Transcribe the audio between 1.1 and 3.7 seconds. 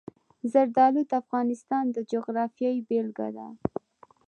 افغانستان د جغرافیې بېلګه ده.